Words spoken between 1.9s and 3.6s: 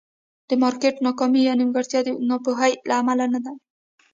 د ناپوهۍ له امله نه وي.